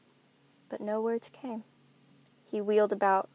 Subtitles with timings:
[0.69, 1.63] But no words came.
[2.43, 3.29] He wheeled about.